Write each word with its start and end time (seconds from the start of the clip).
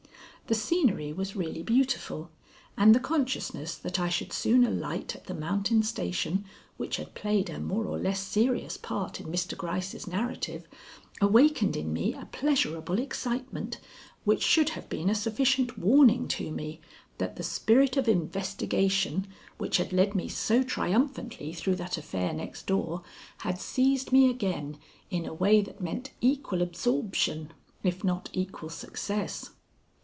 The 0.47 0.55
scenery 0.55 1.13
was 1.13 1.33
really 1.33 1.63
beautiful, 1.63 2.29
and 2.77 2.93
the 2.93 2.99
consciousness 2.99 3.77
that 3.77 3.97
I 4.01 4.09
should 4.09 4.33
soon 4.33 4.65
alight 4.65 5.15
at 5.15 5.27
the 5.27 5.33
mountain 5.33 5.81
station 5.81 6.43
which 6.75 6.97
had 6.97 7.15
played 7.15 7.49
a 7.49 7.57
more 7.57 7.85
or 7.87 7.97
less 7.97 8.19
serious 8.19 8.75
part 8.75 9.21
in 9.21 9.27
Mr. 9.27 9.55
Gryce's 9.57 10.07
narrative, 10.07 10.67
awakened 11.21 11.77
in 11.77 11.93
me 11.93 12.13
a 12.13 12.25
pleasurable 12.33 12.99
excitement 12.99 13.79
which 14.25 14.43
should 14.43 14.71
have 14.71 14.89
been 14.89 15.09
a 15.09 15.15
sufficient 15.15 15.79
warning 15.79 16.27
to 16.27 16.51
me 16.51 16.81
that 17.17 17.37
the 17.37 17.43
spirit 17.43 17.95
of 17.95 18.09
investigation 18.09 19.27
which 19.57 19.77
had 19.77 19.93
led 19.93 20.15
me 20.15 20.27
so 20.27 20.63
triumphantly 20.63 21.53
through 21.53 21.75
that 21.75 21.97
affair 21.97 22.33
next 22.33 22.67
door 22.67 23.03
had 23.37 23.57
seized 23.57 24.11
me 24.11 24.29
again 24.29 24.77
in 25.09 25.25
a 25.25 25.33
way 25.33 25.61
that 25.61 25.79
meant 25.79 26.11
equal 26.19 26.61
absorption 26.61 27.53
if 27.83 28.03
not 28.03 28.29
equal 28.33 28.67
success. 28.69 29.51